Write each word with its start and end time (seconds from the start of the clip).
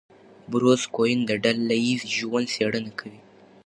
بروس 0.49 0.83
کوئن 0.95 1.19
د 1.29 1.31
ډله 1.43 1.75
ایز 1.85 2.01
ژوند 2.17 2.47
څېړنه 2.55 2.91
کوي. 2.99 3.19